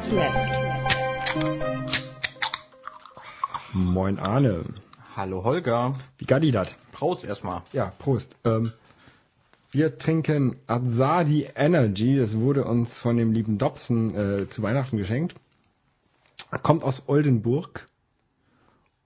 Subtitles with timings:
[0.00, 0.36] 30 minutes left.
[3.72, 4.64] Moin Arne.
[5.16, 5.92] Hallo Holger.
[6.18, 6.74] Wie gadi dat?
[6.92, 7.62] Prost erstmal.
[7.72, 8.36] Ja, Prost.
[8.44, 8.72] Ähm,
[9.70, 12.16] wir trinken Azadi Energy.
[12.16, 15.34] Das wurde uns von dem lieben Dobson äh, zu Weihnachten geschenkt.
[16.62, 17.86] Kommt aus Oldenburg.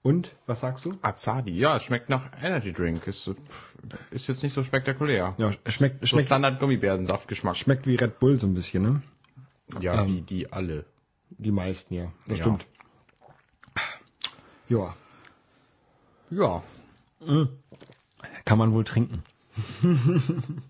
[0.01, 0.93] Und, was sagst du?
[1.01, 1.51] Azadi.
[1.57, 3.05] Ja, es schmeckt nach Energy Drink.
[3.07, 3.29] Ist,
[4.11, 5.33] ist jetzt nicht so spektakulär.
[5.37, 7.57] Ja, schmeckt, So schmeckt, Standard Gummibärensaftgeschmack.
[7.57, 9.01] schmeckt wie Red Bull so ein bisschen, ne?
[9.79, 10.85] Ja, Ähm, wie die alle.
[11.29, 12.11] Die meisten, ja.
[12.27, 12.45] Das Ja.
[12.45, 12.67] stimmt.
[14.67, 14.95] Ja,
[16.31, 16.63] Ja,
[18.45, 19.23] kann man wohl trinken.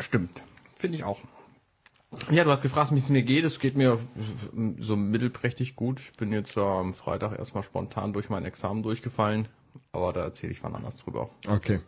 [0.00, 0.42] stimmt.
[0.76, 1.20] Finde ich auch.
[2.30, 3.44] Ja, du hast gefragt, wie es mir geht.
[3.44, 3.94] Es geht mir
[4.56, 6.00] äh, so mittelprächtig gut.
[6.00, 9.48] Ich bin jetzt äh, am Freitag erstmal spontan durch mein Examen durchgefallen.
[9.92, 11.30] Aber da erzähle ich wann anders drüber.
[11.46, 11.80] Okay.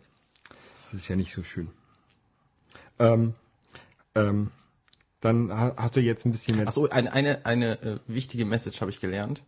[0.91, 1.69] Das ist ja nicht so schön.
[2.99, 3.33] Ähm,
[4.15, 4.51] ähm,
[5.21, 6.67] dann ha- hast du jetzt ein bisschen mehr.
[6.67, 9.43] Achso, eine, eine, eine äh, wichtige Message habe ich gelernt.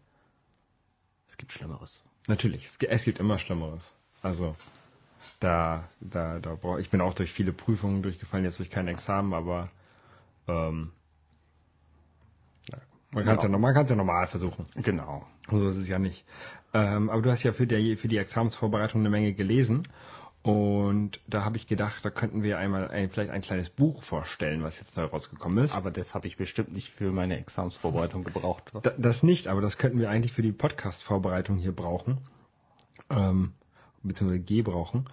[1.27, 2.03] Es gibt Schlimmeres.
[2.27, 3.93] Natürlich, es, gi- es gibt immer Schlimmeres.
[4.21, 4.55] Also
[5.39, 9.33] da, da, da brauch, ich bin auch durch viele Prüfungen durchgefallen, jetzt durch kein Examen,
[9.33, 9.69] aber
[10.47, 10.91] ähm,
[13.11, 13.57] man kann es ja, Ja.
[13.57, 14.65] man kann's ja normal versuchen.
[14.75, 15.25] Genau.
[15.49, 16.25] So ist es ja nicht.
[16.73, 19.87] Ähm, aber du hast ja für die, für die Examensvorbereitung eine Menge gelesen.
[20.43, 24.61] Und da habe ich gedacht, da könnten wir einmal ein, vielleicht ein kleines Buch vorstellen,
[24.61, 25.73] was jetzt neu rausgekommen ist.
[25.73, 28.71] Aber das habe ich bestimmt nicht für meine Examsvorbereitung gebraucht.
[28.81, 32.17] Da, das nicht, aber das könnten wir eigentlich für die Podcast-Vorbereitung hier brauchen.
[33.09, 33.53] Ähm,
[34.03, 35.05] beziehungsweise G brauchen.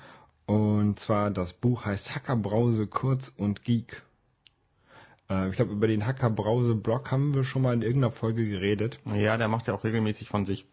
[0.46, 4.02] Und zwar das Buch heißt Hacker Brause Kurz und Geek.
[5.28, 8.48] Äh, ich glaube, über den Hacker Brause Blog haben wir schon mal in irgendeiner Folge
[8.48, 8.98] geredet.
[9.14, 10.66] Ja, der macht ja auch regelmäßig von sich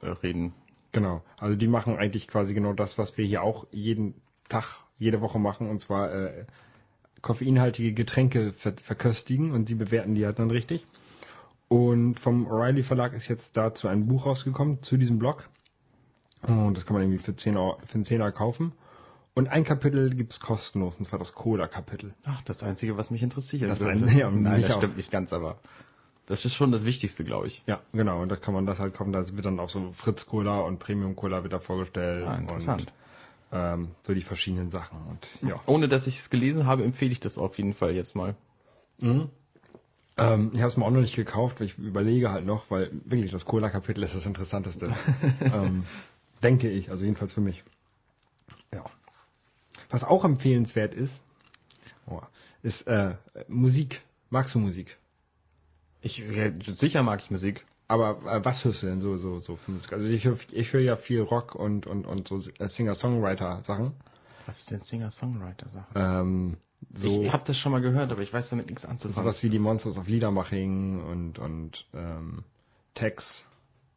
[0.00, 0.52] äh, reden.
[0.94, 1.22] Genau.
[1.38, 4.14] Also die machen eigentlich quasi genau das, was wir hier auch jeden
[4.48, 4.64] Tag,
[4.98, 6.46] jede Woche machen, und zwar äh,
[7.20, 10.86] koffeinhaltige Getränke ver verköstigen und sie bewerten die halt dann richtig.
[11.68, 15.48] Und vom O'Reilly Verlag ist jetzt dazu ein Buch rausgekommen zu diesem Blog.
[16.46, 18.72] Und das kann man irgendwie für 10 Euro, für einen Zehner kaufen.
[19.34, 22.14] Und ein Kapitel gibt's kostenlos, und zwar das Cola-Kapitel.
[22.24, 23.68] Ach, das Einzige, was mich interessiert.
[23.68, 23.92] Das würde.
[23.92, 24.76] ein- ja, Nein, das auch.
[24.76, 25.58] stimmt nicht ganz, aber
[26.26, 27.62] das ist schon das Wichtigste, glaube ich.
[27.66, 28.22] Ja, genau.
[28.22, 29.12] Und da kann man das halt kaufen.
[29.12, 32.26] Da wird dann auch so Fritz Cola und Premium Cola wird da vorgestellt.
[32.26, 32.80] Ah, interessant.
[32.80, 32.92] Und
[33.52, 34.98] ähm, so die verschiedenen Sachen.
[35.08, 35.60] Und ja.
[35.66, 38.34] Ohne dass ich es gelesen habe, empfehle ich das auf jeden Fall jetzt mal.
[40.16, 42.90] Ähm, ich habe es mir auch noch nicht gekauft, weil ich überlege halt noch, weil
[43.04, 44.94] wirklich das Cola-Kapitel ist das Interessanteste.
[45.40, 45.84] ähm,
[46.42, 47.64] denke ich, also jedenfalls für mich.
[48.72, 48.84] Ja.
[49.90, 51.20] Was auch empfehlenswert ist,
[52.06, 52.20] oh,
[52.62, 53.14] ist äh,
[53.48, 54.02] Musik.
[54.30, 54.96] Magst du Musik?
[56.04, 56.22] Ich,
[56.76, 57.64] sicher mag ich Musik.
[57.88, 59.92] Aber äh, was hörst du denn so, so, so für Musik?
[59.92, 63.92] Also ich höre ich hör ja viel Rock und, und, und so äh, Singer-Songwriter-Sachen.
[64.46, 65.86] Was ist denn Singer-Songwriter-Sache?
[65.94, 66.56] Ähm,
[66.94, 69.24] so Ich habe das schon mal gehört, aber ich weiß damit nichts anzufangen.
[69.24, 72.44] sowas wie die Monsters of Liedermaching und, und ähm,
[72.94, 73.44] Tex.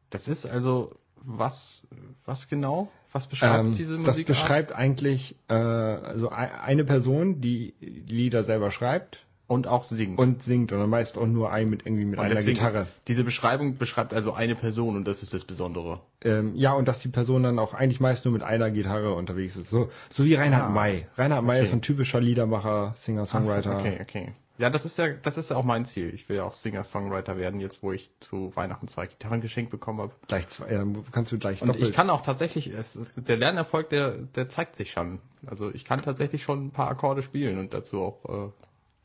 [0.10, 1.84] Das ist also was,
[2.26, 2.90] was genau?
[3.12, 4.28] Was beschreibt Ähm, diese das Musik?
[4.28, 10.20] beschreibt eigentlich äh, also ei- eine Person, die Lieder selber schreibt und auch singt.
[10.20, 12.82] und singt und dann meist auch nur ein mit irgendwie mit Und einer Gitarre.
[12.82, 16.02] Ist, diese Beschreibung beschreibt also eine Person und das ist das Besondere.
[16.24, 19.56] Ähm, ja, und dass die Person dann auch eigentlich meist nur mit einer Gitarre unterwegs
[19.56, 19.70] ist.
[19.70, 21.06] So, so wie Reinhard Ah, May.
[21.18, 21.66] Reinhard May okay.
[21.66, 23.74] ist ein typischer Liedermacher, Singer, Songwriter.
[23.74, 24.34] So, Okay, okay.
[24.60, 26.12] Ja, das ist ja, das ist ja auch mein Ziel.
[26.16, 30.00] Ich will ja auch Singer-Songwriter werden, jetzt wo ich zu Weihnachten zwei Gitarren geschenkt bekommen
[30.00, 30.14] habe.
[30.28, 31.86] Gleich zwei, äh, kannst du gleich Und doppelt.
[31.88, 35.20] ich kann auch tatsächlich, es ist, der Lernerfolg, der, der zeigt sich schon.
[35.46, 38.26] Also ich kann tatsächlich schon ein paar Akkorde spielen und dazu auch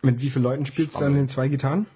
[0.03, 1.29] mit wie vielen Leuten spielst du dann Spannend.
[1.31, 1.87] den zwei Gitarren?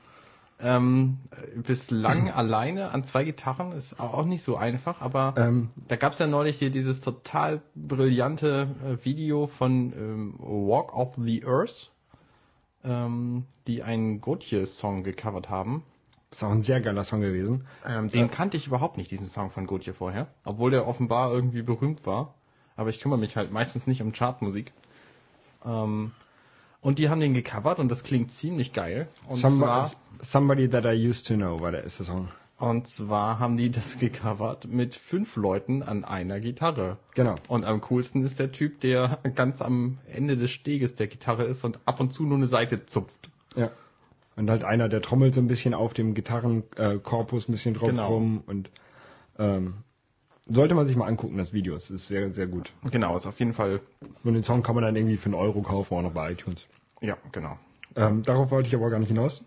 [0.58, 1.18] äh, ähm,
[1.66, 6.26] bislang alleine an zwei Gitarren ist auch nicht so einfach, aber Ähm, da gab's ja
[6.26, 11.92] neulich hier dieses total brillante äh, Video von ähm, Walk of the Earth,
[12.84, 15.82] ähm, die einen Gotye-Song gecovert haben.
[16.30, 17.66] ist auch ein sehr geiler Song gewesen.
[17.86, 21.62] Ähm, den kannte ich überhaupt nicht, diesen Song von Gotye vorher, obwohl der offenbar irgendwie
[21.62, 22.34] berühmt war.
[22.76, 24.72] Aber ich kümmere mich halt meistens nicht um Chartmusik.
[25.64, 26.12] Ähm,
[26.80, 29.08] und die haben den gecovert und das klingt ziemlich geil.
[29.28, 29.90] Und Somebody, zwar,
[30.20, 32.28] Somebody That I Used to Know war der erste Song.
[32.58, 36.98] und zwar haben die das gecovert mit fünf Leuten an einer Gitarre.
[37.14, 37.34] Genau.
[37.48, 41.64] Und am coolsten ist der Typ, der ganz am Ende des Steges der Gitarre ist
[41.64, 43.28] und ab und zu nur eine Seite zupft.
[43.56, 43.70] Ja.
[44.36, 47.88] Und halt einer, der trommelt so ein bisschen auf dem Gitarrenkorpus äh, ein bisschen drauf
[47.90, 48.08] Genau.
[48.08, 48.70] rum und
[49.38, 49.74] ähm,
[50.48, 51.74] sollte man sich mal angucken, das Video.
[51.74, 52.72] Es ist sehr, sehr gut.
[52.90, 53.80] Genau, ist auf jeden Fall,
[54.24, 56.66] Und den Song kann man dann irgendwie für einen Euro kaufen, auch noch bei iTunes.
[57.00, 57.58] ja, genau.
[57.94, 59.44] Ähm, darauf wollte ich aber gar nicht hinaus.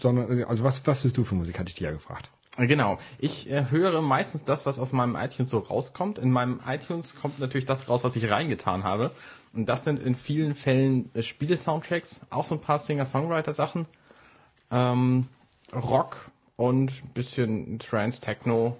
[0.00, 2.30] Sondern, also was, was hörst du für Musik, hatte ich dir ja gefragt.
[2.56, 2.98] Genau.
[3.18, 6.18] Ich äh, höre meistens das, was aus meinem iTunes so rauskommt.
[6.18, 9.10] In meinem iTunes kommt natürlich das raus, was ich reingetan habe.
[9.52, 13.86] Und das sind in vielen Fällen äh, Spiele-Soundtracks, auch so ein paar Singer-Songwriter-Sachen.
[14.70, 15.26] Ähm,
[15.72, 16.16] Rock
[16.56, 18.76] und bisschen Trance, Techno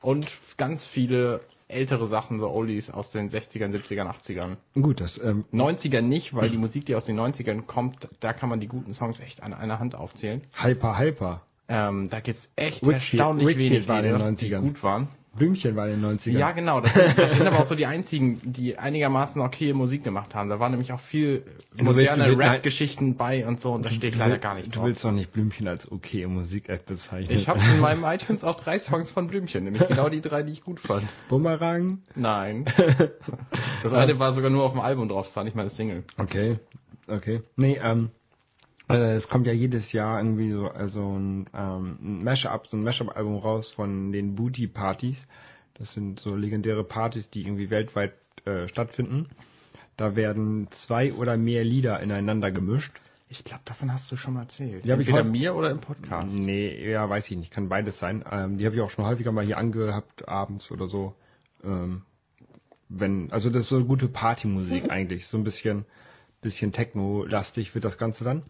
[0.00, 4.56] und ganz viele ältere Sachen, so Oldies aus den 60ern, 70ern, 80ern.
[4.80, 8.48] Gut, das ähm, 90er nicht, weil die Musik, die aus den 90ern kommt, da kann
[8.48, 10.42] man die guten Songs echt an einer Hand aufzählen.
[10.60, 11.42] Hyper Hyper.
[11.68, 14.60] Ähm, da gibt's echt Whitfield- erstaunlich Whitfield wenig war in den Lieder, die 90ern.
[14.62, 15.08] gut waren.
[15.32, 16.38] Blümchen war in den 90ern.
[16.38, 16.80] Ja, genau.
[16.80, 20.48] Das sind, das sind aber auch so die einzigen, die einigermaßen okay Musik gemacht haben.
[20.48, 21.44] Da waren nämlich auch viel
[21.76, 24.78] Du moderne du Rap-Geschichten bei und so und da stehe ich leider gar nicht Du
[24.78, 24.86] drauf.
[24.86, 27.36] willst doch nicht Blümchen als okay Musik-App bezeichnen.
[27.36, 30.52] Ich habe in meinem iTunes auch drei Songs von Blümchen, nämlich genau die drei, die
[30.52, 31.04] ich gut fand.
[31.28, 31.98] Bumerang.
[32.14, 32.64] Nein.
[33.82, 36.04] Das eine war sogar nur auf dem Album drauf, das war nicht meine Single.
[36.18, 36.58] Okay,
[37.08, 37.40] okay.
[37.56, 38.19] Nee, ähm, äh,
[38.94, 43.36] es kommt ja jedes Jahr irgendwie so also ein, ähm, ein Mashup, so ein Mashup-Album
[43.36, 45.26] raus von den Booty-Partys.
[45.74, 48.12] Das sind so legendäre Partys, die irgendwie weltweit
[48.44, 49.28] äh, stattfinden.
[49.96, 52.92] Da werden zwei oder mehr Lieder ineinander gemischt.
[53.28, 54.84] Ich glaube, davon hast du schon mal erzählt.
[54.84, 56.34] Die hab ich Entweder heute- mir oder im Podcast.
[56.34, 58.24] Nee, ja, weiß ich nicht, kann beides sein.
[58.30, 61.14] Ähm, die habe ich auch schon häufiger mal hier angehabt, abends oder so.
[61.62, 62.02] Ähm,
[62.88, 65.84] wenn, also das ist so gute Partymusik eigentlich, so ein bisschen,
[66.40, 68.42] bisschen Techno-lastig wird das Ganze dann.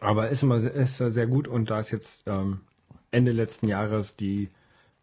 [0.00, 2.60] Aber ist immer ist sehr gut und da ist jetzt ähm,
[3.10, 4.50] Ende letzten Jahres die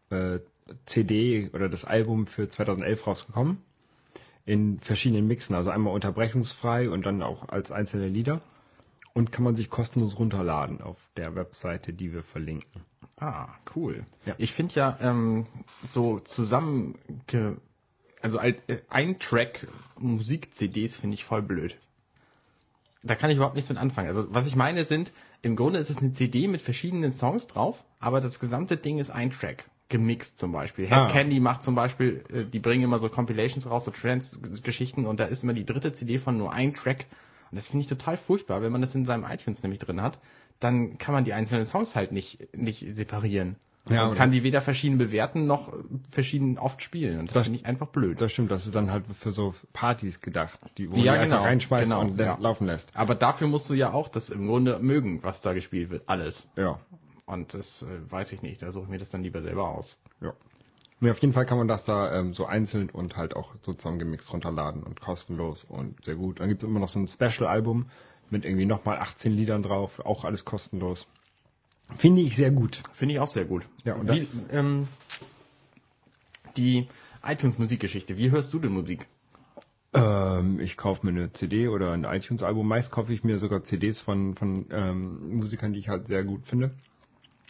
[0.10, 0.40] äh,
[0.86, 3.58] CD oder das Album für 2011 rausgekommen
[4.46, 8.42] in verschiedenen Mixen, also einmal unterbrechungsfrei und dann auch als einzelne Lieder
[9.14, 12.82] und kann man sich kostenlos runterladen auf der Webseite, die wir verlinken.
[13.18, 14.06] Ah, cool.
[14.26, 14.36] Ja.
[14.38, 15.48] Ich finde ja ähm,
[15.84, 16.98] so zusammen,
[18.22, 18.56] also äh,
[18.90, 21.78] ein Track Musik-CDs finde ich voll blöd.
[23.08, 24.08] Da kann ich überhaupt nichts mit anfangen.
[24.08, 25.12] Also was ich meine sind,
[25.42, 29.10] im Grunde ist es eine CD mit verschiedenen Songs drauf, aber das gesamte Ding ist
[29.10, 29.66] ein Track.
[29.90, 30.86] Gemixt zum Beispiel.
[30.86, 31.08] Head Ah.
[31.08, 35.26] Candy macht zum Beispiel, äh, die bringen immer so Compilations raus, so Trance-Geschichten und da
[35.26, 37.06] ist immer die dritte CD von nur ein Track.
[37.52, 40.20] Und das finde ich total furchtbar, wenn man das in seinem iTunes nämlich drin hat,
[40.60, 43.56] dann kann man die einzelnen Songs halt nicht, nicht separieren.
[43.90, 45.74] Ja, und aber- kann die weder verschieden bewerten noch
[46.10, 47.20] verschieden oft spielen.
[47.20, 48.20] Und das, Das- finde ich einfach blöd.
[48.22, 51.42] Das stimmt, das ist dann halt für so Partys gedacht, die wo Ja, einfach genau,
[51.44, 52.38] reinschmeißt genau, und ja.
[52.40, 52.96] laufen lässt.
[52.96, 56.04] Aber dafür musst du ja auch das im Grunde mögen, was da gespielt wird.
[56.08, 56.50] Alles.
[56.56, 56.80] Ja,
[57.26, 58.62] Und das äh, weiß ich nicht.
[58.62, 59.98] Da suche ich mir das dann lieber selber aus.
[60.22, 60.34] ja.
[61.00, 64.00] Nee, auf jeden Fall kann man das da ähm, so einzeln und halt auch sozusagen
[64.00, 66.40] gemixt runterladen und kostenlos und sehr gut.
[66.40, 67.86] Dann gibt es immer noch so ein Special-Album
[68.32, 71.06] mit irgendwie nochmal 18 Liedern drauf, auch alles kostenlos.
[71.96, 72.82] Finde ich sehr gut.
[72.94, 73.66] Finde ich auch sehr gut.
[73.86, 74.88] Ja, und wie, ähm,
[76.58, 76.88] die
[77.24, 78.18] iTunes-Musikgeschichte.
[78.18, 79.08] Wie hörst du denn Musik?
[79.94, 82.68] Ähm, ich kaufe mir eine CD oder ein iTunes-Album.
[82.68, 86.46] Meist kaufe ich mir sogar CDs von, von ähm, Musikern, die ich halt sehr gut
[86.46, 86.72] finde.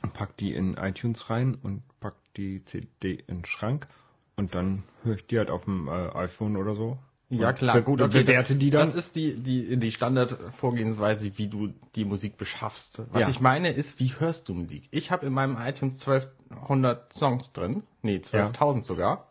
[0.04, 3.88] Und pack die in iTunes rein und pack die CD in den Schrank.
[4.36, 7.00] Und dann höre ich die halt auf dem äh, iPhone oder so.
[7.30, 8.86] Ja klar, gut, und okay, bewerte das, die dann.
[8.86, 13.02] Das ist die, die, die Standardvorgehensweise, wie du die Musik beschaffst.
[13.12, 13.30] Was Ja.
[13.30, 14.88] ich meine ist, wie hörst du Musik?
[14.92, 19.28] Ich habe in meinem iTunes 1200 Songs drin, nee, 12.000 sogar.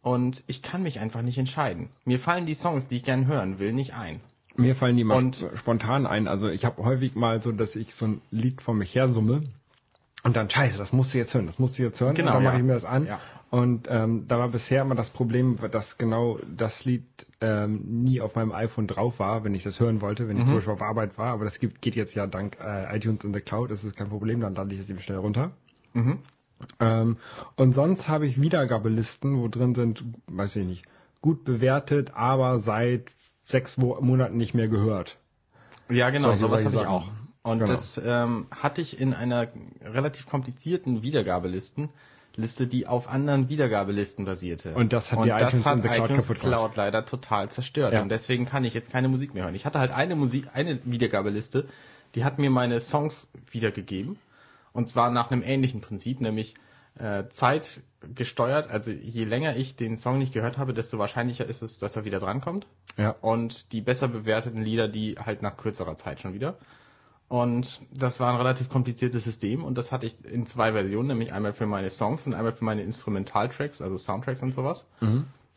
[0.00, 1.88] Und ich kann mich einfach nicht entscheiden.
[2.04, 4.20] Mir fallen die Songs, die ich gern hören will, nicht ein.
[4.56, 6.28] Mir fallen die mal Und- sp- spontan ein.
[6.28, 9.42] Also ich habe häufig mal so, dass ich so ein Lied vor mich her summe
[10.24, 12.14] und dann scheiße, das musst du jetzt hören, das musst du jetzt hören.
[12.14, 12.50] Genau, und dann ja.
[12.50, 13.06] mache ich mir das an.
[13.06, 13.20] Ja.
[13.50, 17.04] Und ähm, da war bisher immer das Problem, dass genau das Lied
[17.40, 20.48] ähm, nie auf meinem iPhone drauf war, wenn ich das hören wollte, wenn ich Mhm.
[20.48, 21.32] zum Beispiel auf Arbeit war.
[21.32, 24.10] Aber das gibt, geht jetzt ja dank äh, iTunes in the Cloud, das ist kein
[24.10, 25.52] Problem, dann lade ich das eben schnell runter.
[25.94, 26.18] Mhm.
[26.80, 27.16] Ähm,
[27.56, 30.84] und sonst habe ich Wiedergabelisten, wo drin sind, weiß ich nicht,
[31.22, 33.12] gut bewertet, aber seit
[33.44, 35.16] sechs Monaten nicht mehr gehört.
[35.88, 37.08] Ja, genau, sowas habe ich auch.
[37.42, 37.70] Und Genau.
[37.70, 39.48] das ähm, hatte ich in einer
[39.82, 41.88] relativ komplizierten Wiedergabelisten.
[42.36, 44.72] Liste, die auf anderen Wiedergabelisten basierte.
[44.74, 46.28] Und das hat die das iTunes hat Cloud iTunes.
[46.28, 47.92] Cloud leider total zerstört.
[47.92, 48.00] Ja.
[48.00, 49.56] Und deswegen kann ich jetzt keine Musik mehr hören.
[49.56, 51.68] Ich hatte halt eine Musik, eine Wiedergabeliste,
[52.14, 54.18] die hat mir meine Songs wiedergegeben.
[54.72, 56.54] Und zwar nach einem ähnlichen Prinzip, nämlich
[56.96, 57.80] äh, Zeit
[58.14, 58.70] gesteuert.
[58.70, 62.04] Also je länger ich den Song nicht gehört habe, desto wahrscheinlicher ist es, dass er
[62.04, 62.68] wieder drankommt.
[62.96, 63.16] Ja.
[63.20, 66.56] Und die besser bewerteten Lieder, die halt nach kürzerer Zeit schon wieder.
[67.28, 71.32] Und das war ein relativ kompliziertes System und das hatte ich in zwei Versionen, nämlich
[71.32, 74.86] einmal für meine Songs und einmal für meine Instrumentaltracks, also Soundtracks und sowas.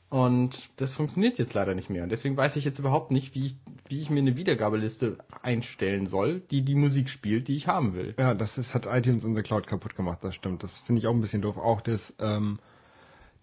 [0.10, 2.04] Und das funktioniert jetzt leider nicht mehr.
[2.04, 3.56] Und deswegen weiß ich jetzt überhaupt nicht, wie ich,
[3.88, 8.14] wie ich mir eine Wiedergabeliste einstellen soll, die die Musik spielt, die ich haben will.
[8.20, 10.64] Ja, das ist, hat iTunes in the Cloud kaputt gemacht, das stimmt.
[10.64, 11.56] Das finde ich auch ein bisschen doof.
[11.58, 12.60] Auch das, ähm,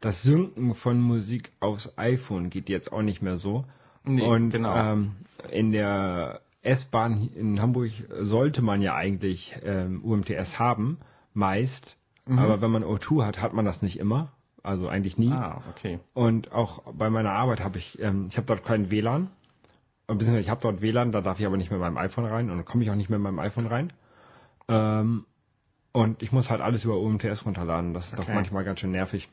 [0.00, 3.64] das Synken von Musik aufs iPhone geht jetzt auch nicht mehr so.
[4.04, 4.76] Nee, Und genau.
[4.76, 5.12] ähm,
[5.50, 10.98] in der S-Bahn in Hamburg sollte man ja eigentlich ähm, UMTS haben,
[11.34, 11.96] meist.
[12.26, 12.38] Mhm.
[12.38, 14.32] Aber wenn man O2 hat, hat man das nicht immer.
[14.62, 15.30] Also eigentlich nie.
[15.32, 15.98] Ah, okay.
[16.14, 19.30] Und auch bei meiner Arbeit habe ich, ähm, ich habe dort kein WLAN.
[20.06, 22.56] Beziehungsweise ich habe dort WLAN, da darf ich aber nicht mit meinem iPhone rein und
[22.56, 23.92] dann komme ich auch nicht mit meinem iPhone rein.
[24.68, 25.24] Ähm,
[25.92, 27.94] und ich muss halt alles über UMTS runterladen.
[27.94, 28.34] Das ist doch Okay.
[28.34, 29.28] manchmal ganz schön nervig.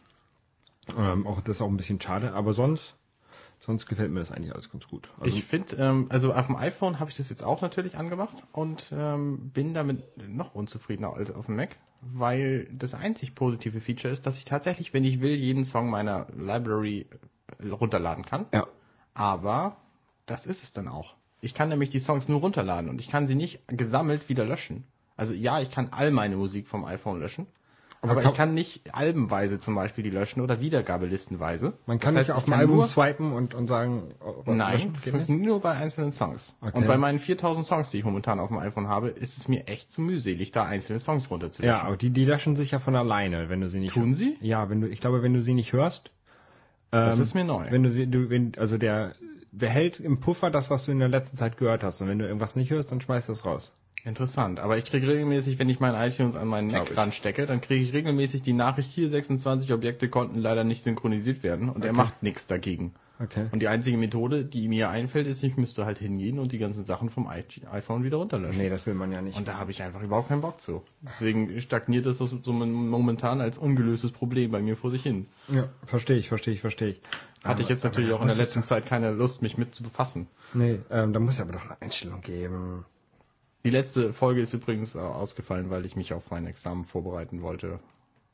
[0.98, 2.96] Ähm, auch das ist auch ein bisschen schade, aber sonst,
[3.66, 5.10] sonst gefällt mir das eigentlich alles ganz gut.
[5.20, 8.44] Also, ich finde, ähm, also auf dem iPhone habe ich das jetzt auch natürlich angemacht
[8.52, 14.14] und ähm, bin damit noch unzufriedener als auf dem Mac, weil das einzig positive Feature
[14.14, 17.08] ist, dass ich tatsächlich, wenn ich will, jeden Song meiner Library
[17.60, 18.46] äh, runterladen kann.
[18.54, 18.68] ja.
[19.14, 19.78] Aber
[20.26, 21.16] das ist es dann auch.
[21.40, 24.84] Ich kann nämlich die Songs nur runterladen und ich kann sie nicht gesammelt wieder löschen.
[25.16, 27.48] Also ja, ich kann all meine Musik vom iPhone löschen.
[28.10, 31.74] Aber Aber, kann- ich kann nicht albenweise zum Beispiel die löschen oder Wiedergabelistenweise.
[31.86, 34.74] Man kann Das nicht heißt, auf ich dem Album swipen und, und sagen, oh, Nein,
[34.74, 34.94] löschen?
[34.94, 35.44] das Geht ist nicht?
[35.46, 36.56] nur bei einzelnen Songs.
[36.62, 36.78] Okay.
[36.78, 39.68] Und bei meinen 4000 Songs, die ich momentan auf dem iPhone habe, ist es mir
[39.68, 41.76] echt zu mühselig, da einzelne Songs runterzulöschen.
[41.78, 44.38] Ja, aber die, die löschen sich ja von alleine, wenn du sie nicht Tun sie?
[44.42, 46.12] Ja, wenn du, ich glaube, wenn du sie nicht hörst.
[46.92, 47.66] Das ähm, ist mir neu.
[47.72, 49.16] Wenn du sie, du, wenn, also der
[49.52, 52.02] behält im Puffer das, was du in der letzten Zeit gehört hast.
[52.02, 53.76] Und wenn du irgendwas nicht hörst, dann schmeißt das raus.
[54.06, 54.60] Interessant.
[54.60, 57.92] Aber ich kriege regelmäßig, wenn ich mein iTunes an meinen Mac ranstecke, dann kriege ich
[57.92, 61.98] regelmäßig die Nachricht, hier 26 Objekte konnten leider nicht synchronisiert werden und er Okay.
[61.98, 62.94] macht nichts dagegen.
[63.18, 63.46] Okay.
[63.52, 66.84] Und die einzige Methode, die mir einfällt, ist, ich müsste halt hingehen und die ganzen
[66.84, 68.58] Sachen vom iPhone wieder runterlöschen.
[68.58, 69.38] Nee, das will man ja nicht.
[69.38, 70.84] Und da habe ich einfach überhaupt keinen Bock zu.
[71.02, 75.28] Deswegen stagniert das so, momentan als ungelöstes Problem bei mir vor sich hin.
[75.48, 77.02] ja, verstehe ich, verstehe ich, verstehe ich.
[77.44, 79.82] Hatte ich jetzt Aber- natürlich auch in der letzten Zeit keine Lust, mich mit zu
[79.84, 80.28] befassen.
[80.54, 82.84] Nee, ähm, da muss es aber doch eine Einstellung geben.
[83.66, 87.80] Die letzte Folge ist übrigens ausgefallen, weil ich mich auf mein Examen vorbereiten wollte.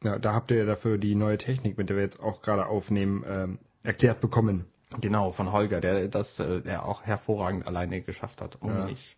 [0.04, 2.66] Ja, da habt ihr ja dafür die neue Technik, mit der wir jetzt auch gerade
[2.66, 4.66] aufnehmen, ähm, erklärt bekommen.
[5.00, 8.62] Genau, von Holger, der das äh, der auch hervorragend alleine geschafft hat.
[8.62, 8.86] ohne Ja.
[8.88, 9.16] mich.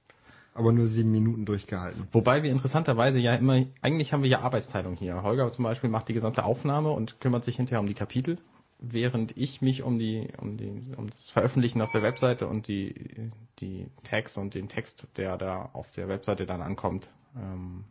[0.54, 2.08] Aber nur sieben Minuten durchgehalten.
[2.12, 5.24] Wobei wir interessanterweise ja immer, eigentlich haben wir ja Arbeitsteilung hier.
[5.24, 8.38] Holger zum Beispiel macht die gesamte Aufnahme und kümmert sich hinterher um die Kapitel,
[8.80, 13.32] während ich mich um die, um die, um das Veröffentlichen auf der Webseite und die,
[13.60, 17.86] die Tags und den Text, der da auf der Webseite dann ankommt, ähm,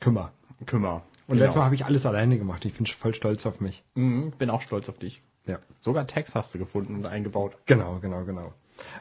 [0.00, 0.32] Kümmer.
[0.66, 1.02] kümmere.
[1.28, 2.64] Und letztes Mal habe ich alles alleine gemacht.
[2.64, 3.82] Ich bin voll stolz auf mich.
[3.94, 5.22] Mhm, bin auch stolz auf dich.
[5.46, 5.58] Ja.
[5.80, 7.56] Sogar Tags hast du gefunden und eingebaut.
[7.66, 8.52] Genau, genau, genau.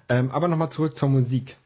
[0.10, 1.58] Ähm, aber nochmal zurück zur Musik.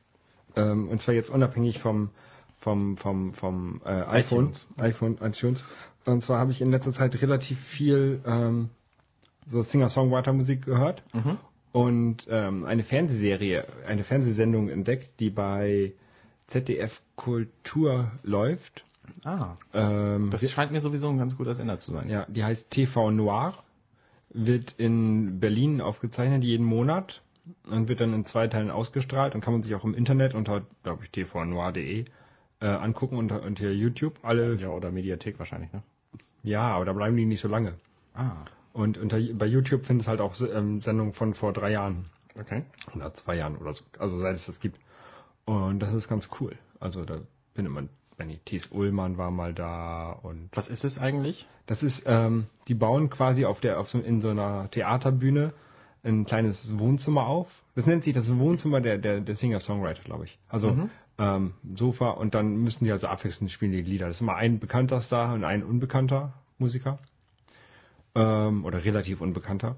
[0.56, 2.10] Ähm, und zwar jetzt unabhängig vom,
[2.58, 4.68] vom, vom, vom äh, iPhone, iTunes.
[4.78, 5.64] iPhone, iTunes.
[6.06, 8.70] Und zwar habe ich in letzter Zeit relativ viel ähm,
[9.48, 11.38] so Singer-Songwriter-Musik gehört Mhm.
[11.72, 15.94] und ähm, eine Fernsehserie, eine Fernsehsendung entdeckt, die bei
[16.48, 18.86] ZDF Kultur läuft.
[19.24, 22.10] Ah, Ähm, das scheint mir sowieso ein ganz guter Sender zu sein.
[22.10, 23.54] ja, die heißt TV Noir,
[24.30, 27.22] wird in Berlin aufgezeichnet jeden Monat
[27.70, 30.64] und wird dann in zwei Teilen ausgestrahlt und kann man sich auch im Internet unter,
[30.84, 32.06] glaube ich, tvnoir.de
[32.62, 34.20] äh, angucken unter, unter YouTube.
[34.24, 35.84] Alle, Ja, oder Mediathek wahrscheinlich, ne?
[36.44, 37.74] ja, aber da bleiben die nicht so lange.
[38.16, 38.32] Ah,
[38.76, 42.64] Und unter, bei YouTube findest du halt auch ähm, Sendungen von vor drei Jahren okay.
[42.94, 44.78] oder zwei Jahren oder so, also seit es das gibt.
[45.46, 46.58] Und das ist ganz cool.
[46.82, 47.20] Also da
[47.54, 51.48] findet man, wenn die Thies Ullmann war mal da und Was ist es eigentlich?
[51.68, 55.54] Das ist, ähm, die bauen quasi auf der, auf so, in so einer Theaterbühne
[56.04, 57.64] ein kleines Wohnzimmer auf.
[57.76, 60.38] Das nennt sich das Wohnzimmer der, der, der Singer-Songwriter, glaube ich.
[60.50, 60.90] Also Mhm.
[61.18, 64.08] ähm, Sofa und dann müssen die also abwechselnd spielen die Lieder.
[64.08, 67.00] Das ist immer ein bekannter Star und ein unbekannter Musiker.
[68.16, 69.76] Ähm, oder relativ unbekannter.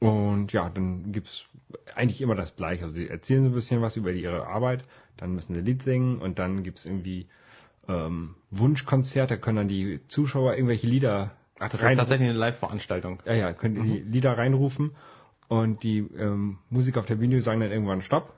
[0.00, 1.46] Und ja, dann gibt's
[1.94, 2.84] eigentlich immer das Gleiche.
[2.84, 4.84] Also die erzählen so ein bisschen was über ihre Arbeit,
[5.16, 7.26] dann müssen sie ein Lied singen und dann gibt's irgendwie
[7.88, 12.38] ähm, Wunschkonzert, da können dann die Zuschauer irgendwelche Lieder Ach, das rein- ist tatsächlich eine
[12.38, 13.20] Live-Veranstaltung.
[13.24, 14.92] ja, ja, können die Lieder reinrufen
[15.48, 18.34] und die ähm, Musiker auf der Bühne sagen dann irgendwann Stopp.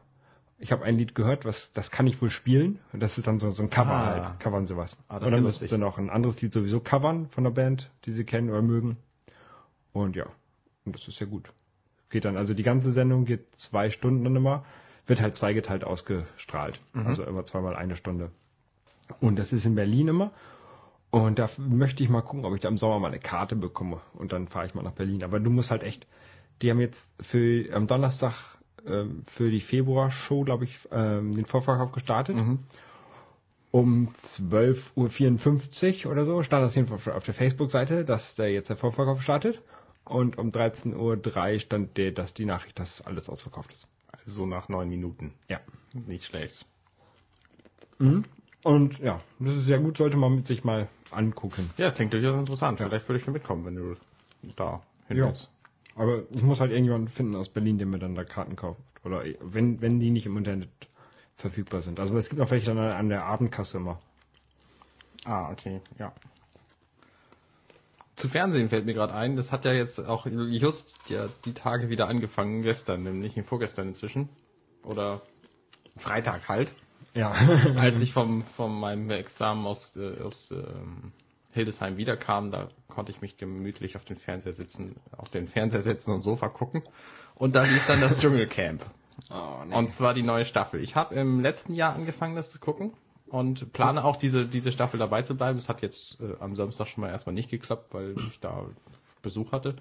[0.62, 2.78] Ich habe ein Lied gehört, was das kann ich wohl spielen.
[2.92, 4.06] Und das ist dann so, so ein Cover Ah.
[4.06, 4.40] halt.
[4.40, 4.96] Covern sie was.
[5.08, 8.12] Ah, und dann müssen sie noch ein anderes Lied sowieso covern von der Band, die
[8.12, 8.96] sie kennen oder mögen.
[9.92, 10.26] Und ja,
[10.84, 11.52] und das ist ja gut.
[12.10, 14.64] Geht dann, also die ganze Sendung geht zwei Stunden dann immer,
[15.06, 16.80] wird halt zweigeteilt ausgestrahlt.
[17.06, 18.30] Also immer zweimal eine Stunde.
[19.20, 20.32] Und das ist in Berlin immer.
[21.10, 24.00] Und da möchte ich mal gucken, ob ich da im Sommer mal eine Karte bekomme.
[24.14, 25.24] Und dann fahre ich mal nach Berlin.
[25.24, 26.06] Aber du musst halt echt,
[26.62, 28.34] die haben jetzt für am Donnerstag
[28.86, 32.36] ähm, für die Februar-Show, glaube ich, ähm, den Vorverkauf gestartet.
[32.36, 32.60] Mhm.
[33.72, 38.76] Um 12.54 Uhr oder so stand das jedenfalls auf der Facebook-Seite, dass der jetzt der
[38.76, 39.62] Vorverkauf startet.
[40.10, 40.96] Und um 13.03
[41.54, 43.86] Uhr stand der, dass die Nachricht, dass alles ausverkauft ist.
[44.26, 45.32] So nach neun Minuten.
[45.48, 45.60] Ja.
[45.92, 46.66] Nicht schlecht.
[48.64, 51.70] Und ja, das ist sehr gut, sollte man mit sich mal angucken.
[51.76, 52.78] Ja, das klingt durchaus interessant.
[52.80, 53.96] Vielleicht würde ich mitkommen, wenn du
[54.56, 55.26] da hin Ja.
[55.28, 55.48] willst.
[55.94, 58.80] Aber ich muss halt irgendjemanden finden aus Berlin, der mir dann da Karten kauft.
[59.04, 60.68] Oder wenn, wenn die nicht im Internet
[61.36, 62.00] verfügbar sind.
[62.00, 64.00] Also es gibt auch welche dann an der Abendkasse immer.
[65.24, 66.12] Ah, okay, ja.
[68.20, 71.88] Zu Fernsehen fällt mir gerade ein, das hat ja jetzt auch just ja, die Tage
[71.88, 74.28] wieder angefangen, gestern, nämlich vorgestern inzwischen.
[74.84, 75.22] Oder
[75.96, 76.74] Freitag halt.
[77.14, 77.30] Ja.
[77.76, 81.12] Als ich vom, von meinem Examen aus, äh, aus ähm,
[81.52, 86.12] Hildesheim wiederkam, da konnte ich mich gemütlich auf den Fernseher sitzen, auf den Fernseher setzen
[86.12, 86.82] und Sofa gucken.
[87.36, 88.84] Und da lief dann das Dschungelcamp.
[89.30, 89.74] Oh, nee.
[89.74, 90.82] Und zwar die neue Staffel.
[90.82, 92.92] Ich habe im letzten Jahr angefangen, das zu gucken
[93.30, 95.58] und plane auch diese, diese Staffel dabei zu bleiben.
[95.58, 98.66] Es hat jetzt äh, am Samstag schon mal erstmal nicht geklappt, weil ich da
[99.22, 99.76] Besuch hatte.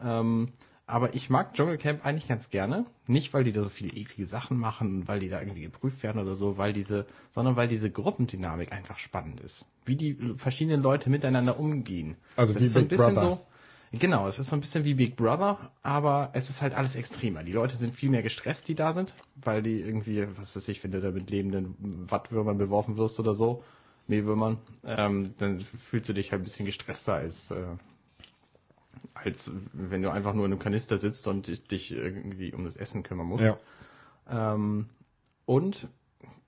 [0.00, 0.48] Ähm,
[0.86, 2.84] aber ich mag Dschungelcamp eigentlich ganz gerne.
[3.06, 6.20] Nicht, weil die da so viele eklige Sachen machen, weil die da irgendwie geprüft werden
[6.20, 9.64] oder so, weil diese, sondern weil diese Gruppendynamik einfach spannend ist.
[9.84, 12.16] Wie die verschiedenen Leute miteinander umgehen.
[12.36, 13.26] Also das wie ist so ein Big bisschen Brother.
[13.26, 13.40] so.
[13.92, 17.42] Genau, es ist so ein bisschen wie Big Brother, aber es ist halt alles extremer.
[17.42, 20.82] Die Leute sind viel mehr gestresst, die da sind, weil die irgendwie, was weiß ich,
[20.82, 21.76] wenn du da mit lebenden
[22.10, 23.62] Wattwürmern beworfen wirst oder so,
[24.08, 27.76] Mehlwürmern, ähm, dann fühlst du dich halt ein bisschen gestresster als, äh,
[29.12, 32.76] als wenn du einfach nur in einem Kanister sitzt und dich, dich irgendwie um das
[32.76, 33.44] Essen kümmern musst.
[33.44, 33.58] Ja.
[34.28, 34.88] Ähm,
[35.44, 35.88] und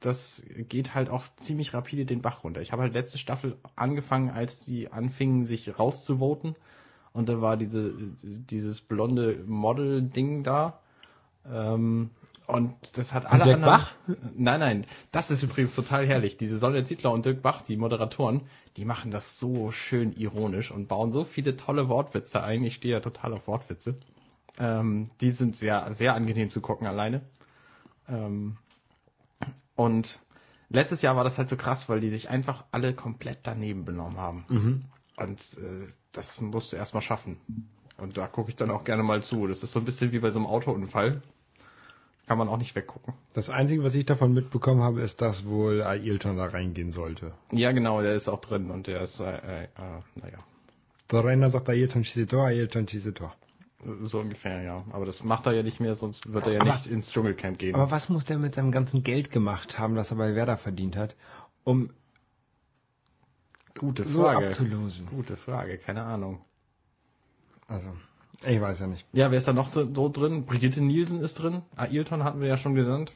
[0.00, 2.62] das geht halt auch ziemlich rapide den Bach runter.
[2.62, 6.56] Ich habe halt letzte Staffel angefangen, als die anfingen, sich rauszuvoten.
[7.14, 10.80] Und da war diese, dieses blonde Model-Ding da.
[11.50, 12.10] Ähm,
[12.46, 13.72] und das hat alle Dirk anderen.
[13.72, 13.92] Bach?
[14.36, 14.86] Nein, nein.
[15.12, 16.36] Das ist übrigens total herrlich.
[16.36, 18.42] Diese Sonja Zietler und Dirk Bach, die Moderatoren,
[18.76, 22.64] die machen das so schön ironisch und bauen so viele tolle Wortwitze ein.
[22.64, 23.96] Ich stehe ja total auf Wortwitze.
[24.58, 27.22] Ähm, die sind sehr, sehr angenehm zu gucken alleine.
[28.08, 28.56] Ähm,
[29.76, 30.18] und
[30.68, 34.18] letztes Jahr war das halt so krass, weil die sich einfach alle komplett daneben benommen
[34.18, 34.44] haben.
[34.48, 34.84] Mhm.
[35.16, 37.36] Und äh, das musst du erstmal schaffen.
[37.98, 39.46] Und da gucke ich dann auch gerne mal zu.
[39.46, 41.22] Das ist so ein bisschen wie bei so einem Autounfall.
[42.26, 43.12] Kann man auch nicht weggucken.
[43.34, 47.32] Das Einzige, was ich davon mitbekommen habe, ist, dass wohl Ailton da reingehen sollte.
[47.52, 49.68] Ja, genau, der ist auch drin und der ist, äh, äh,
[50.14, 50.38] naja,
[51.10, 53.34] Der Rainer sagt Ailton schießt Tor, Ailton schießt Tor.
[54.02, 54.84] so ungefähr, ja.
[54.92, 57.58] Aber das macht er ja nicht mehr, sonst wird er ja Aber- nicht ins Dschungelcamp
[57.58, 57.74] gehen.
[57.74, 60.96] Aber was muss der mit seinem ganzen Geld gemacht haben, das er bei Werder verdient
[60.96, 61.14] hat,
[61.62, 61.90] um
[63.78, 64.46] Gute so Frage.
[64.46, 65.06] abzulosen?
[65.06, 66.40] Gute Frage, keine Ahnung.
[67.66, 67.88] Also,
[68.46, 69.06] ich weiß ja nicht.
[69.12, 70.44] Ja, wer ist da noch so, so drin?
[70.44, 71.62] Brigitte Nielsen ist drin.
[71.76, 73.12] Ailton hatten wir ja schon genannt.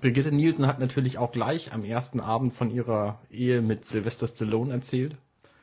[0.00, 4.72] Brigitte Nielsen hat natürlich auch gleich am ersten Abend von ihrer Ehe mit Sylvester Stallone
[4.72, 5.16] erzählt.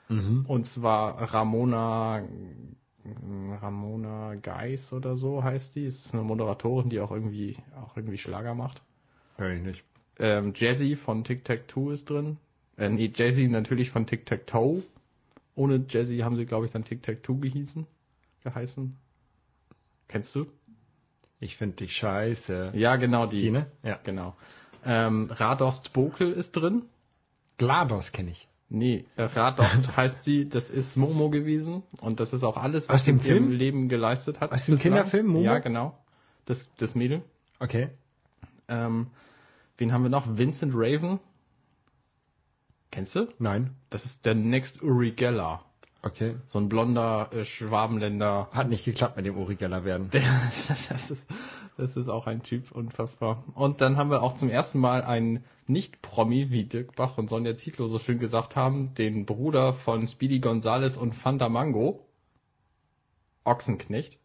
[0.10, 0.45] Mhm.
[0.47, 2.23] Und zwar Ramona
[3.62, 5.86] Ramona Geis oder so heißt die.
[5.86, 8.81] Es ist eine Moderatorin, die auch irgendwie auch irgendwie Schlager macht.
[9.38, 9.84] Hör ich nicht.
[10.17, 12.38] Ähm, Jazzy von Tic Tac Toe ist drin.
[12.77, 14.83] Äh, nee, Jazzy natürlich von Tic Tac Toe.
[15.55, 17.85] Ohne Jazzy haben sie, glaube ich, dann Tic Tac Toe gehießen,
[18.43, 18.95] geheißen.
[20.07, 20.45] Kennst du?
[21.39, 22.71] Ich finde dich scheiße.
[22.75, 23.38] Ja, genau die.
[23.38, 23.67] Die, ne?
[23.83, 23.99] Ja.
[24.03, 24.35] Genau.
[24.85, 26.83] Ähm, Radost Bokel ist drin.
[27.57, 28.47] GLaDOS kenne ich.
[28.69, 33.05] Nee, äh, Radost heißt sie, das ist Momo gewesen und das ist auch alles, was
[33.05, 33.51] sie in ihrem Film?
[33.51, 34.51] Leben geleistet hat.
[34.51, 34.93] Aus dem bislang.
[34.93, 35.45] Kinderfilm, Momo?
[35.45, 35.97] Ja, genau.
[36.45, 37.21] Das, das Mädel.
[37.59, 37.89] Okay.
[38.67, 39.07] Ähm,
[39.77, 40.38] wen haben wir noch?
[40.38, 41.19] Vincent Raven.
[42.91, 43.28] Kennst du?
[43.39, 43.76] Nein.
[43.89, 45.63] Das ist der Next Uri Geller.
[46.06, 46.36] Okay.
[46.48, 48.50] So ein blonder äh, Schwabenländer.
[48.52, 50.12] Hat nicht geklappt mit dem Uri Geller werden.
[50.12, 50.21] Der,
[50.67, 51.28] das, ist,
[51.78, 53.43] das ist auch ein Typ, unfassbar.
[53.56, 57.58] Und dann haben wir auch zum ersten Mal einen Nicht-Promi, wie Dirk Bach und Sonja
[57.58, 62.06] Zietlow so schön gesagt haben, den Bruder von Speedy Gonzales und Fanta Mango,
[63.43, 64.19] Ochsenknecht.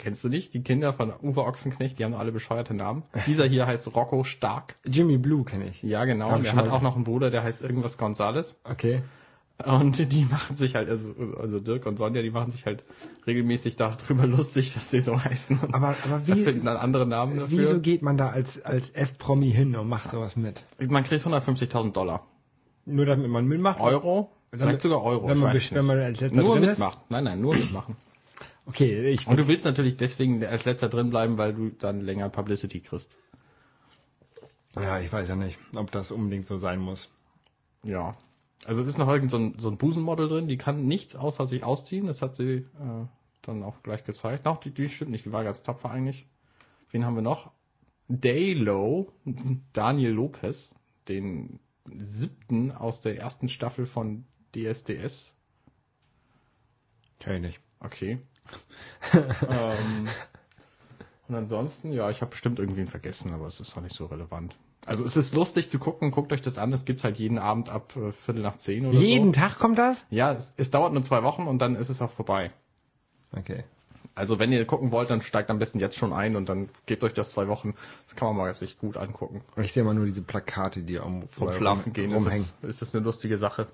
[0.00, 0.54] Kennst du nicht?
[0.54, 3.02] Die Kinder von Uwe Ochsenknecht, die haben alle bescheuerte Namen.
[3.26, 4.76] Dieser hier heißt Rocco Stark.
[4.86, 5.82] Jimmy Blue kenne ich.
[5.82, 6.34] Ja, genau.
[6.34, 8.56] Und er hat auch noch einen Bruder, der heißt irgendwas Gonzales.
[8.64, 9.02] Okay.
[9.62, 12.82] Und die machen sich halt, also, also Dirk und Sonja, die machen sich halt
[13.26, 15.58] regelmäßig darüber lustig, dass sie so heißen.
[15.58, 17.58] Und Aber, aber wie, dann andere Namen dafür.
[17.58, 20.64] wieso geht man da als, als F-Promi hin und macht sowas mit?
[20.78, 22.26] Man kriegt 150.000 Dollar.
[22.86, 23.80] Nur damit man mitmacht?
[23.82, 24.30] Euro?
[24.50, 25.28] Vielleicht sogar Euro.
[25.28, 25.74] Wenn man, weiß besch- nicht.
[25.74, 26.98] wenn man als letzter nur mitmacht.
[27.10, 27.96] Nein, nein, nur mitmachen.
[28.70, 32.28] Okay, ich Und du willst natürlich deswegen als letzter drin bleiben, weil du dann länger
[32.28, 33.18] Publicity kriegst.
[34.76, 37.12] Ja, ich weiß ja nicht, ob das unbedingt so sein muss.
[37.82, 38.16] Ja.
[38.64, 41.48] Also es ist noch irgend so ein, so ein Busenmodel drin, die kann nichts außer
[41.48, 42.06] sich ausziehen.
[42.06, 43.06] Das hat sie äh,
[43.42, 44.46] dann auch gleich gezeigt.
[44.46, 46.28] Auch die, die stimmt nicht, die war ganz tapfer eigentlich.
[46.92, 47.50] Wen haben wir noch?
[48.06, 49.12] Daylo,
[49.72, 50.72] Daniel Lopez,
[51.08, 51.58] den
[51.92, 55.34] siebten aus der ersten Staffel von DSDS.
[57.18, 57.60] Kenn ich nicht.
[57.80, 58.20] Okay.
[59.14, 60.08] Ähm,
[61.28, 64.56] und ansonsten, ja, ich habe bestimmt irgendwen vergessen, aber es ist auch nicht so relevant.
[64.86, 67.68] Also es ist lustig zu gucken, guckt euch das an, es gibt's halt jeden Abend
[67.68, 69.40] ab äh, Viertel nach zehn oder Jeden so.
[69.40, 70.06] Tag kommt das?
[70.10, 72.50] Ja, es, es dauert nur zwei Wochen und dann ist es auch vorbei.
[73.36, 73.64] Okay.
[74.14, 77.04] Also wenn ihr gucken wollt, dann steigt am besten jetzt schon ein und dann gebt
[77.04, 77.74] euch das zwei Wochen.
[78.06, 79.42] Das kann man mal sich gut angucken.
[79.56, 82.46] Ich sehe immer nur diese Plakate, die am Vom rum- Schlafen gehen ist rumhängen.
[82.62, 83.68] das, ist das eine lustige Sache.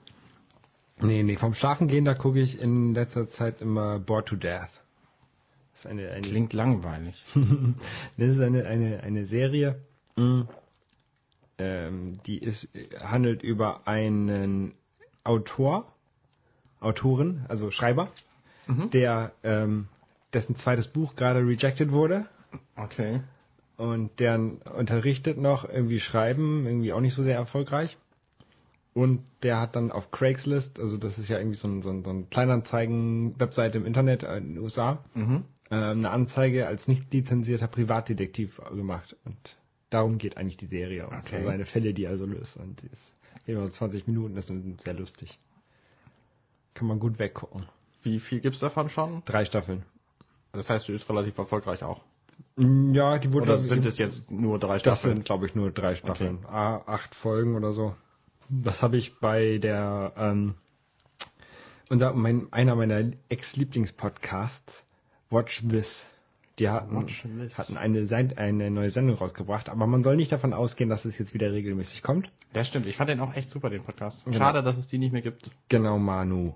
[1.01, 4.83] Nee, nee, vom Schlafen gehen, da gucke ich in letzter Zeit immer Bored to Death.
[5.77, 7.23] Das ist eine, eine Klingt langweilig.
[8.17, 9.79] Das ist eine, eine, eine Serie.
[10.17, 10.43] mm,
[11.59, 14.73] ähm, die ist, handelt über einen
[15.23, 15.93] Autor,
[16.81, 18.09] Autoren, also Schreiber,
[18.93, 19.89] der ähm,
[20.33, 22.25] dessen zweites Buch gerade rejected wurde
[22.77, 23.21] Okay.
[23.77, 24.41] und der
[24.77, 27.99] unterrichtet noch irgendwie Schreiben, irgendwie auch nicht so sehr erfolgreich.
[28.95, 32.03] Und der hat dann auf Craigslist, also das ist ja irgendwie so ein, so ein,
[32.03, 35.45] so ein Kleinanzeigen-Webseite im Internet in den USA, Mhm.
[35.71, 39.17] Äh, eine Anzeige als nicht lizenzierter Privatdetektiv gemacht.
[39.25, 39.37] Und
[39.91, 41.07] darum geht eigentlich die Serie.
[41.09, 41.43] Und Okay.
[41.43, 42.57] seine Fälle, die er so löst.
[42.57, 43.15] Und die ist
[43.47, 45.39] immer 20 Minuten, das ist sehr lustig.
[46.75, 47.67] Kann man gut weggucken.
[48.03, 49.23] Wie viel gibt's davon schon?
[49.25, 49.83] Drei Staffeln.
[50.53, 52.01] Das heißt, du bist relativ erfolgreich auch.
[52.59, 55.17] Ja, die wurde Oder sind es jetzt nur drei Das Staffeln?
[55.17, 56.45] sind, glaube ich, nur drei Staffeln.
[56.47, 57.95] Ah, acht Folgen oder so.
[58.49, 60.55] Das habe ich bei der, ähm,
[61.89, 64.87] unser, mein, einer meiner Ex-Lieblingspodcasts,
[65.31, 66.07] Watch This.
[66.59, 67.59] Die hatten, This.
[67.59, 71.35] hatten eine, eine neue Sendung rausgebracht, aber man soll nicht davon ausgehen, dass es jetzt
[71.35, 72.31] wieder regelmäßig kommt.
[72.55, 72.87] Ja, stimmt.
[72.87, 74.25] Ich fand den auch echt super, den Podcast.
[74.25, 74.39] Genau.
[74.39, 75.51] Schade, dass es die nicht mehr gibt.
[75.69, 76.55] Genau, Manu.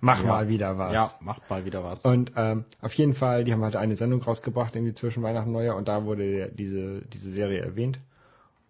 [0.00, 0.26] Mach Ja.
[0.28, 0.92] mal wieder was.
[0.92, 2.04] Ja, macht mal wieder was.
[2.04, 5.54] Und ähm, auf jeden Fall, die haben halt eine Sendung rausgebracht, irgendwie zwischen Weihnachten und
[5.54, 8.00] Neujahr, und da wurde diese, diese Serie erwähnt.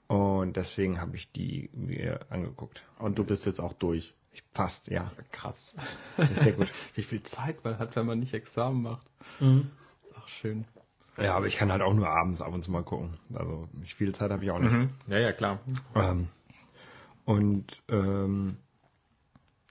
[0.08, 2.82] Und deswegen habe ich die mir angeguckt.
[2.98, 4.14] Und du bist jetzt auch durch.
[4.52, 5.10] Fast, ja.
[5.32, 5.74] Krass.
[6.34, 6.72] Sehr gut.
[6.94, 9.10] Wie viel Zeit man hat, wenn man nicht Examen macht.
[10.16, 10.64] Ach, schön.
[11.16, 13.18] ja, aber ich kann halt auch nur abends ab und zu mal gucken.
[13.34, 14.90] Also nicht viel Zeit habe ich auch nicht.
[15.06, 15.60] Ja, ja, klar.
[15.94, 16.28] Ähm,
[17.24, 18.56] und ähm,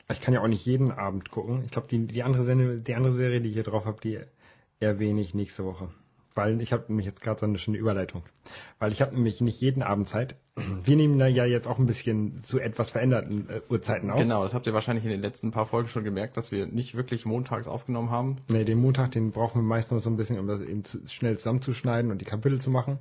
[0.10, 1.64] ich kann ja auch nicht jeden Abend gucken.
[1.66, 4.20] Ich glaube, die, die, andere Sende, die andere Serie, die ich hier drauf habe, die
[4.80, 5.90] erwähne ich nächste Woche.
[6.38, 8.22] Weil ich habe nämlich jetzt gerade so eine schöne Überleitung.
[8.78, 10.36] Weil ich habe nämlich nicht jeden Abend Zeit.
[10.84, 14.20] Wir nehmen da ja jetzt auch ein bisschen zu etwas veränderten äh, Uhrzeiten auf.
[14.20, 16.96] Genau, das habt ihr wahrscheinlich in den letzten paar Folgen schon gemerkt, dass wir nicht
[16.96, 18.38] wirklich montags aufgenommen haben.
[18.50, 21.00] Nee, den Montag, den brauchen wir meist noch so ein bisschen, um das eben zu,
[21.08, 23.00] schnell zusammenzuschneiden und die Kapitel zu machen.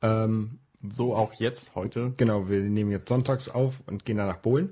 [0.00, 2.14] Ähm, So auch jetzt, heute.
[2.16, 4.70] genau, wir nehmen jetzt sonntags auf und gehen dann nach Bohlen.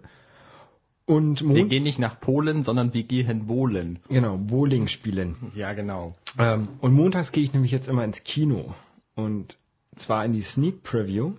[1.08, 3.98] Und Wir gehen nicht nach Polen, sondern wir gehen bowlen.
[4.08, 5.36] genau, Bowling spielen.
[5.54, 6.14] Ja, genau.
[6.38, 8.74] Ähm, und montags gehe ich nämlich jetzt immer ins Kino.
[9.14, 9.56] Und
[9.96, 11.32] zwar in die Sneak Preview.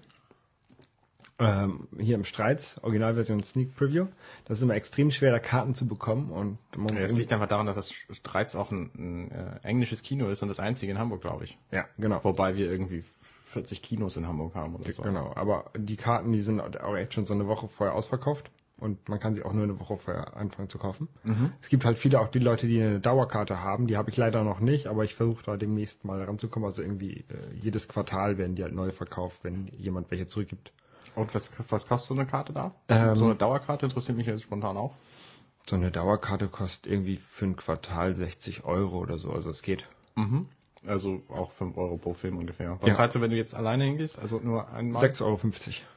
[1.41, 4.07] Ähm, hier im Streits, Originalversion Sneak Preview.
[4.45, 6.31] Das ist immer extrem schwer, da Karten zu bekommen.
[6.31, 9.59] Und man Ja, es irgendwie- liegt einfach daran, dass das Streits auch ein, ein äh,
[9.63, 11.57] englisches Kino ist und das einzige in Hamburg, glaube ich.
[11.71, 12.21] ja, genau.
[12.23, 13.03] Wobei wir irgendwie
[13.45, 15.01] 40 Kinos in Hamburg haben oder so.
[15.03, 18.51] Genau, aber die Karten, die sind auch echt schon so eine Woche vorher ausverkauft.
[18.79, 21.07] Und man kann sie auch nur eine Woche vorher anfangen zu kaufen.
[21.61, 23.87] Es gibt halt viele auch die Leute, die eine Dauerkarte haben.
[23.87, 26.65] Die habe ich leider noch nicht, aber ich versuche da demnächst mal ranzukommen.
[26.67, 30.71] Also irgendwie äh, jedes Quartal werden die halt neu verkauft, wenn jemand welche zurückgibt.
[31.15, 32.73] Und was, was kostet so eine Karte da?
[32.87, 34.93] Ähm, so eine Dauerkarte interessiert mich jetzt spontan auch.
[35.67, 39.31] So eine Dauerkarte kostet irgendwie für ein Quartal 60 Euro oder so.
[39.31, 39.85] Also es geht.
[40.87, 42.77] Also auch 5 Euro pro Film ungefähr.
[42.81, 42.95] Was Ja.
[42.95, 44.17] zahlst du, wenn du jetzt alleine hingehst?
[44.17, 45.03] Also nur einmal?
[45.03, 45.39] 6,50 Euro.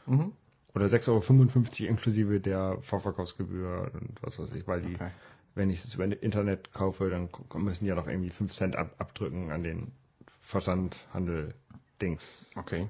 [0.06, 0.32] Mhm.
[0.74, 5.10] Oder 6,55 Euro inklusive der Vorverkaufsgebühr und was weiß ich, weil die, Okay.
[5.54, 7.28] wenn ich es über Internet kaufe, dann
[7.62, 9.92] müssen die ja noch irgendwie 5 Cent ab, abdrücken an den
[10.40, 12.46] Versandhandel-Dings.
[12.56, 12.88] Okay.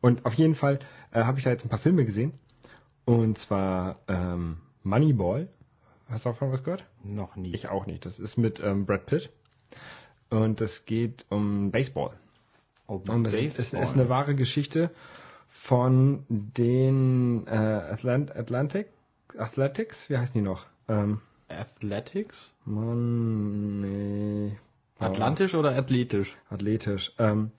[0.00, 0.78] Und auf jeden Fall
[1.12, 2.32] äh, habe ich da jetzt ein paar Filme gesehen.
[3.04, 5.48] Und zwar ähm, Moneyball.
[6.08, 6.84] Hast du davon was gehört?
[7.04, 7.52] Noch nie.
[7.54, 8.04] Ich auch nicht.
[8.06, 9.30] Das ist mit ähm, Brad Pitt.
[10.28, 12.14] Und es geht um Baseball.
[12.86, 13.82] oh, Und es ist, es Baseball.
[13.82, 14.90] ist eine wahre Geschichte
[15.50, 18.86] von den äh, Atlant Atlantic
[19.36, 20.66] Athletics, wie heißen die noch?
[20.88, 22.52] Ähm, Athletics?
[22.64, 24.56] Mann, nee.
[24.98, 26.36] Atlantisch oder athletisch?
[26.50, 27.12] Athletisch.
[27.18, 27.50] Ähm,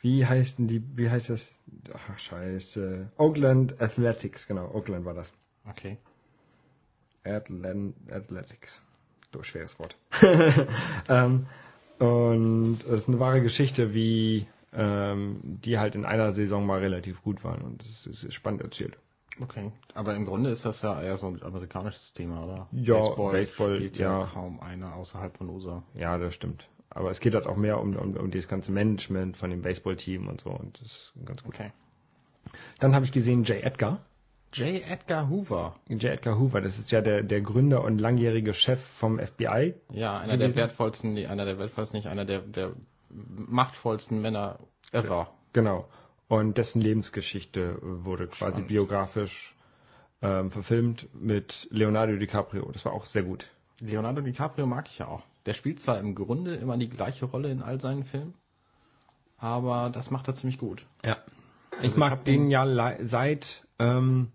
[0.00, 1.62] wie heißt denn die, wie heißt das?
[1.92, 3.10] Ach, scheiße.
[3.16, 4.70] Oakland Athletics, genau.
[4.74, 5.32] Oakland war das.
[5.68, 5.98] Okay.
[7.24, 8.80] Atlant Athletics.
[9.32, 9.96] So, schweres Wort.
[11.08, 11.46] ähm,
[11.98, 17.22] und es ist eine wahre Geschichte, wie ähm, die halt in einer Saison mal relativ
[17.22, 17.62] gut waren.
[17.62, 18.96] Und es ist, ist spannend erzählt.
[19.40, 19.72] Okay.
[19.94, 22.68] Aber im Grunde ist das ja eher so ein amerikanisches Thema, oder?
[22.72, 24.26] Ja, Baseball, Baseball, spielt ja, ja.
[24.32, 25.82] kaum einer außerhalb von USA.
[25.94, 26.68] Ja, das stimmt.
[26.90, 30.28] Aber es geht halt auch mehr um, um, um das ganze Management von dem Baseballteam
[30.28, 30.50] und so.
[30.50, 31.54] Und das ist ganz gut.
[31.54, 31.72] Okay.
[32.78, 33.62] Dann habe ich gesehen J.
[33.62, 34.00] Edgar.
[34.52, 34.88] J.
[34.88, 35.74] Edgar Hoover.
[35.88, 36.04] J.
[36.04, 39.74] Edgar Hoover, das ist ja der, der Gründer und langjährige Chef vom FBI.
[39.90, 40.56] Ja, einer der Gewesen?
[40.56, 42.72] wertvollsten, nee, einer der wertvollsten, nicht einer der, der
[43.14, 44.58] machtvollsten Männer
[44.92, 45.28] ever.
[45.52, 45.88] Genau.
[46.28, 48.68] Und dessen Lebensgeschichte wurde quasi Spannend.
[48.68, 49.54] biografisch
[50.22, 52.70] ähm, verfilmt mit Leonardo DiCaprio.
[52.72, 53.48] Das war auch sehr gut.
[53.80, 55.22] Leonardo DiCaprio mag ich ja auch.
[55.46, 58.32] Der spielt zwar im Grunde immer die gleiche Rolle in all seinen Filmen,
[59.36, 60.86] aber das macht er ziemlich gut.
[61.04, 61.18] Ja.
[61.72, 64.30] Also Ich ich mag hab den ja seit ähm,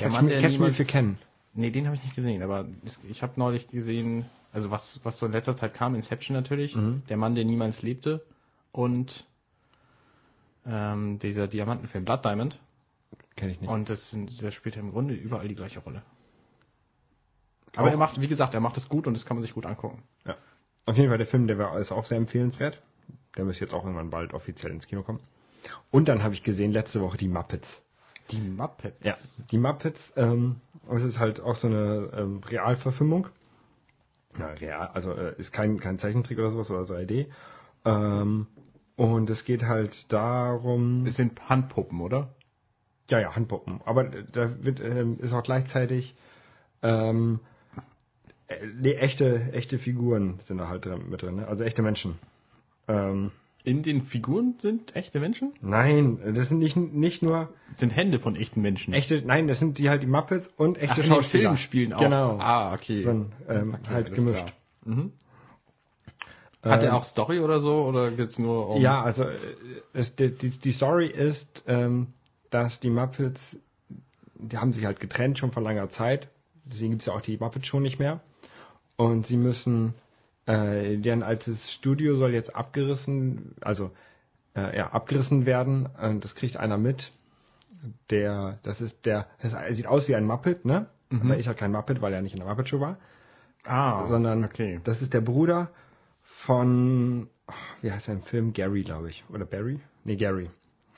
[0.00, 1.18] Der Catch, Mann, Me, der Catch Me niemals- If You Can.
[1.54, 2.66] Nee, den habe ich nicht gesehen, aber
[3.08, 6.76] ich habe neulich gesehen, also was, was so in letzter Zeit kam, Inception natürlich,
[7.08, 8.24] der Mann, der niemals lebte
[8.72, 9.26] und
[10.66, 12.60] Ähm, dieser Diamantenfilm, Blood Diamond.
[13.36, 13.70] Kenne ich nicht.
[13.70, 16.02] Und das, das spielt im Grunde überall die gleiche Rolle.
[17.76, 19.54] Aber Auch- er macht, wie gesagt, er macht es gut und das kann man sich
[19.54, 20.02] gut angucken.
[20.26, 20.36] Ja.
[20.84, 22.82] Auf jeden Fall, der Film, der war, ist auch sehr empfehlenswert.
[23.36, 25.20] Der müsste jetzt auch irgendwann bald offiziell ins Kino kommen.
[25.90, 27.82] Und dann habe ich gesehen, letzte Woche die Muppets.
[28.30, 28.96] Die Muppets.
[29.02, 29.16] Ja,
[29.50, 30.60] die Muppets, ähm,
[30.90, 33.28] es ist halt auch so eine ähm, Realverfilmung.
[34.38, 37.26] Ja, real, also äh, ist kein, kein Zeichentrick oder sowas oder 3D.
[37.84, 38.46] Ähm,
[38.96, 41.06] und es geht halt darum.
[41.06, 42.34] Es sind Handpuppen, oder?
[43.08, 43.80] Ja, ja, Handpuppen.
[43.84, 46.14] Aber da wird, ähm, ist auch gleichzeitig
[46.82, 47.40] ähm,
[48.48, 51.48] äh, nee, echte, echte Figuren sind da halt drin, mit drin, ne?
[51.48, 52.18] also echte Menschen.
[52.88, 53.30] Ähm,
[53.64, 55.52] In den Figuren sind echte Menschen?
[55.60, 58.94] nein, das sind nicht, nicht nur Das sind Hände von echten Menschen.
[58.94, 61.42] echte, nein, das sind die halt die Muppets und echte Ach, Schauspieler.
[61.50, 62.00] Film spielen auch.
[62.00, 62.38] Genau.
[62.38, 63.00] Ah, okay.
[63.00, 64.54] Sind, ähm, Okay, halt gemischt.
[64.84, 65.12] Mhm.
[66.62, 67.82] Hat Ähm, er auch Story oder so?
[67.84, 68.80] Oder geht's nur um.
[68.80, 69.36] Ja, also äh,
[69.92, 72.08] es, die, die, die Story ist, ähm,
[72.50, 73.58] dass die Muppets,
[74.34, 76.28] die haben sich halt getrennt schon vor langer Zeit.
[76.64, 78.20] Deswegen gibt's ja auch die Muppets schon nicht mehr.
[78.96, 79.94] Und sie müssen,
[80.48, 83.90] äh, deren altes Studio soll jetzt abgerissen, also
[84.56, 85.86] äh, ja, abgerissen werden.
[86.00, 87.12] Und das kriegt einer mit.
[88.10, 90.86] Der, das ist der, das sieht aus wie ein Muppet, ne?
[91.10, 92.98] Aber ist halt kein Muppet, weil er nicht in der Muppet Show war.
[93.64, 94.80] Ah, sondern okay.
[94.84, 95.70] das ist der Bruder
[96.22, 97.28] von,
[97.82, 98.52] wie heißt er im Film?
[98.52, 99.24] Gary, glaube ich.
[99.32, 99.78] Oder Barry?
[100.04, 100.50] Nee, Gary.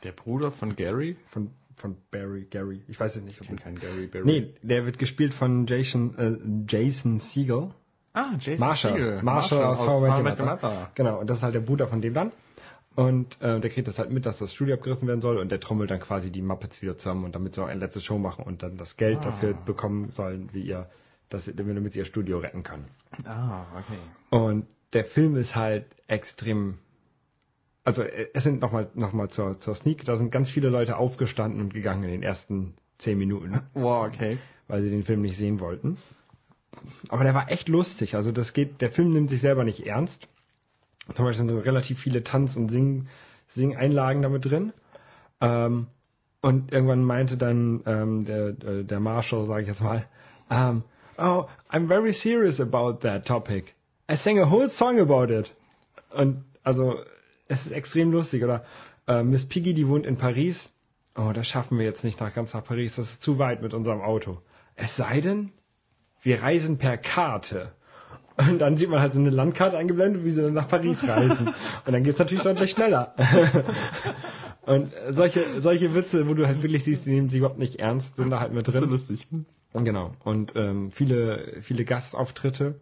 [0.04, 1.16] Der Bruder von Gary?
[1.26, 2.82] Von, von Barry, Gary.
[2.88, 3.40] Ich weiß es nicht.
[3.40, 4.24] Ich kenne keinen Gary Barry.
[4.24, 7.74] Nee, der wird gespielt von Jason, äh, Jason Siegel.
[8.12, 8.92] Ah, Jason Marshall.
[8.92, 9.22] Segel.
[9.22, 10.90] Marshall aus How I Met Your Mother.
[10.94, 12.32] Genau, und das ist halt der Bruder von dem dann.
[12.96, 15.60] Und äh, der kriegt das halt mit, dass das Studio abgerissen werden soll und der
[15.60, 18.44] trommelt dann quasi die Muppets wieder zusammen und damit sie noch eine letzte Show machen
[18.44, 19.26] und dann das Geld Ah.
[19.26, 20.90] dafür bekommen sollen, wie ihr,
[21.28, 22.86] dass, damit sie ihr Studio retten können.
[23.24, 23.98] Ah, okay.
[24.30, 26.78] Und der Film ist halt extrem.
[27.84, 30.96] Also äh, es sind nochmal noch mal zur, zur Sneak, da sind ganz viele Leute
[30.96, 34.38] aufgestanden und gegangen in den ersten zehn Minuten, Wow, okay.
[34.66, 35.96] weil sie den Film nicht sehen wollten.
[37.08, 38.14] Aber der war echt lustig.
[38.14, 40.28] Also das geht, der Film nimmt sich selber nicht ernst.
[41.14, 43.08] Zum Beispiel sind relativ viele Tanz- und Sing,
[43.48, 44.72] Sing-Einlagen damit drin.
[45.40, 45.88] Ähm,
[46.40, 50.06] und irgendwann meinte dann ähm, der, äh, der Marshall, sage ich jetzt mal,
[50.50, 50.84] ähm,
[51.18, 53.74] oh, I'm very serious about that topic.
[54.10, 55.54] I sang a whole song about it.
[56.10, 57.00] Und also,
[57.48, 58.42] es ist extrem lustig.
[58.42, 58.64] Oder
[59.06, 60.72] äh, Miss Piggy, die wohnt in Paris.
[61.16, 62.96] Oh, das schaffen wir jetzt nicht nach ganz nach Paris.
[62.96, 64.40] Das ist zu weit mit unserem Auto.
[64.76, 65.52] Es sei denn,
[66.22, 67.72] wir reisen per Karte.
[68.36, 71.48] Und dann sieht man halt so eine Landkarte eingeblendet, wie sie dann nach Paris reisen.
[71.84, 73.14] Und dann geht's natürlich deutlich schneller.
[74.66, 78.16] Und solche, solche Witze, wo du halt wirklich siehst, die nehmen sich überhaupt nicht ernst,
[78.16, 78.92] sind da halt mit Das ist so drin.
[78.92, 79.26] lustig.
[79.74, 80.12] Genau.
[80.24, 82.80] Und ähm, viele, viele Gastauftritte.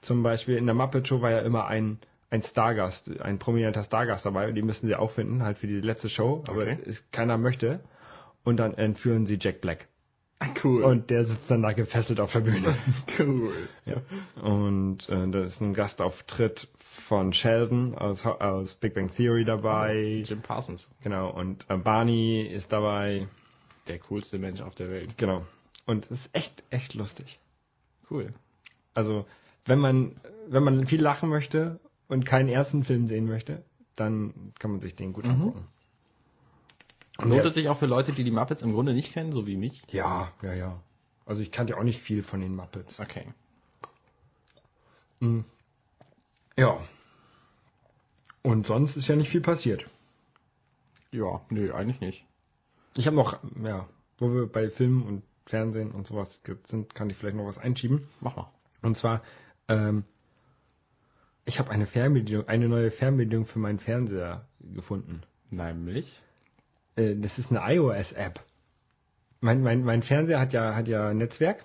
[0.00, 1.98] Zum Beispiel in der Muppet Show war ja immer ein,
[2.30, 5.80] ein Stargast, ein prominenter Stargast dabei und die müssen sie auch finden, halt für die
[5.80, 6.78] letzte Show, aber Okay.
[6.86, 7.80] es, keiner möchte.
[8.44, 9.88] Und dann entführen sie Jack Black.
[10.62, 10.82] Cool.
[10.84, 12.76] Und der sitzt dann da gefesselt auf der Bühne.
[13.18, 13.52] cool.
[13.84, 13.96] Ja.
[14.42, 20.22] Und äh, da ist ein Gastauftritt von Sheldon aus, aus Big Bang Theory dabei.
[20.24, 20.90] Jim Parsons.
[21.02, 21.30] Genau.
[21.30, 23.28] Und äh, Barney ist dabei.
[23.88, 25.18] Der coolste Mensch auf der Welt.
[25.18, 25.44] Genau.
[25.86, 27.38] Und es ist echt, echt lustig.
[28.10, 28.32] Cool.
[28.94, 29.26] Also,
[29.66, 30.16] wenn man,
[30.48, 33.62] wenn man viel lachen möchte und keinen ersten Film sehen möchte,
[33.96, 35.66] dann kann man sich den gut angucken.
[37.22, 39.56] Lohnt es sich auch für Leute, die die Muppets im Grunde nicht kennen, so wie
[39.56, 39.82] mich?
[39.88, 40.80] Ja, ja, ja.
[41.26, 42.98] Also ich kannte auch nicht viel von den Muppets.
[42.98, 43.32] Okay.
[46.56, 46.78] Ja.
[48.42, 49.86] Und sonst ist ja nicht viel passiert.
[51.10, 52.26] Ja, nö, eigentlich nicht.
[52.96, 57.16] Ich habe noch, ja, wo wir bei Film und Fernsehen und sowas sind, kann ich
[57.16, 58.08] vielleicht noch was einschieben.
[58.20, 58.50] Mach mal.
[58.82, 59.22] Und zwar,
[59.68, 60.04] ähm,
[61.44, 65.22] ich habe eine Fernbedienung, eine neue Fernbedienung für meinen Fernseher gefunden.
[65.50, 66.22] Nämlich?
[66.96, 68.40] Äh, das ist eine iOS-App.
[69.40, 71.64] Mein, mein, mein Fernseher hat ja, hat ja Netzwerk.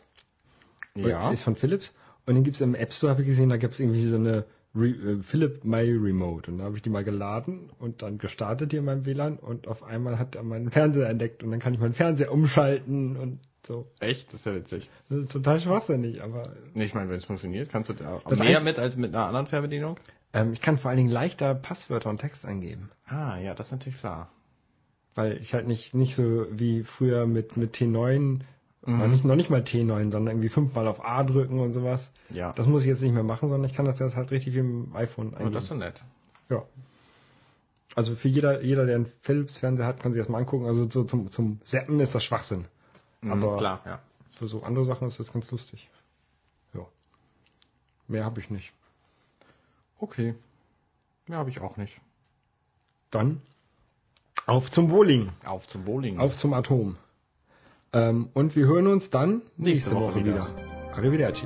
[0.95, 1.31] Ja.
[1.31, 1.93] Ist von Philips.
[2.25, 4.87] Und den gibt's im App Store, habe ich gesehen, da gibt's irgendwie so eine Re
[4.89, 6.51] äh, Philip My Remote.
[6.51, 9.67] Und da habe ich die mal geladen und dann gestartet hier in meinem WLAN und
[9.67, 13.39] auf einmal hat er meinen Fernseher entdeckt und dann kann ich meinen Fernseher umschalten und
[13.65, 13.87] so.
[13.99, 14.27] Echt?
[14.27, 14.89] Das ist ja witzig.
[15.09, 18.39] Das ist total schwachsinnig, aber Nee, ich meine, wenn es funktioniert, kannst du da Das
[18.39, 19.97] mehr mit als mit einer anderen Fernbedienung?
[20.33, 22.91] ähm, ich kann vor allen Dingen leichter Passwörter und Text eingeben.
[23.05, 24.29] Ah, ja, das ist natürlich klar.
[25.15, 28.41] Weil ich halt nicht, nicht so wie früher mit, mit T9,
[28.85, 28.97] Mhm.
[28.97, 32.11] noch, nicht, noch nicht mal T9, sondern irgendwie fünfmal auf A drücken und sowas.
[32.29, 32.53] Ja.
[32.53, 34.59] Das muss ich jetzt nicht mehr machen, sondern ich kann das jetzt halt richtig wie
[34.59, 35.51] im iPhone oh, eingeben.
[35.51, 36.01] das ist so nett.
[36.49, 36.63] ja.
[37.95, 40.65] Also für jeder, jeder, der einen Philips-Fernseher hat, kann sich das mal angucken.
[40.65, 42.65] Also so zum, zum Zappen ist das Schwachsinn.
[43.21, 43.99] Mhm, Aber klar, ja.
[44.31, 45.89] für so andere Sachen ist das ganz lustig.
[46.73, 46.85] Ja.
[48.07, 48.71] Mehr habe ich nicht.
[49.99, 50.35] Okay.
[51.27, 51.99] Mehr habe ich auch nicht.
[53.11, 53.41] Dann
[54.49, 55.29] Auf zum Bowling.
[55.45, 56.19] Auf zum Bowling.
[56.19, 56.95] Auf zum Atom.
[57.93, 60.33] Ähm, und wir hören uns dann nächste, Nächste Woche Woche, wieder.
[60.33, 60.93] wieder.
[60.95, 61.45] Arrivederci.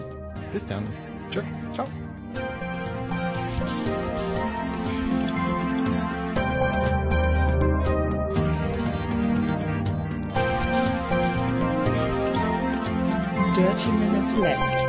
[0.54, 0.84] Bis dann.
[1.30, 1.42] Tschö.
[1.74, 1.86] Ciao.
[13.54, 14.83] Dirty Minutes Left.